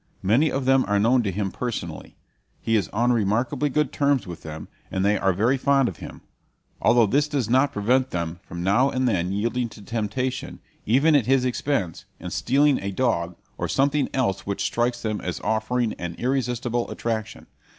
Many 0.23 0.49
of 0.51 0.65
them 0.65 0.83
are 0.87 0.97
known 0.99 1.21
to 1.21 1.31
him 1.31 1.51
personally. 1.51 2.15
He 2.59 2.75
is 2.75 2.87
on 2.87 3.11
remarkably 3.13 3.69
good 3.69 3.91
terms 3.91 4.25
with 4.25 4.41
them, 4.41 4.67
and 4.89 5.05
they 5.05 5.15
are 5.15 5.31
very 5.31 5.57
fond 5.57 5.87
of 5.87 5.97
him 5.97 6.21
although 6.81 7.05
this 7.05 7.27
does 7.27 7.51
not 7.51 7.71
prevent 7.71 8.09
them 8.09 8.39
from 8.41 8.63
now 8.63 8.89
and 8.89 9.07
then 9.07 9.31
yielding 9.31 9.69
to 9.69 9.81
temptation, 9.83 10.59
even 10.87 11.13
at 11.15 11.27
his 11.27 11.45
expense, 11.45 12.05
and 12.19 12.33
stealing 12.33 12.79
a 12.81 12.89
dog 12.89 13.35
or 13.59 13.67
something 13.67 14.09
else 14.11 14.39
which 14.39 14.63
strikes 14.63 15.03
them 15.03 15.21
as 15.21 15.39
offering 15.41 15.93
an 15.99 16.15
irresistible 16.15 16.89
attraction. 16.89 17.45